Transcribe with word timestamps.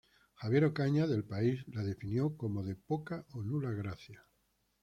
Javier 0.33 0.65
Ocaña, 0.65 1.05
de 1.05 1.13
"El 1.13 1.23
País", 1.25 1.63
la 1.67 1.83
definió 1.83 2.35
como 2.35 2.63
"de 2.63 2.73
poca 2.75 3.23
o 3.33 3.43
nula 3.43 3.69
gracia". 3.69 4.25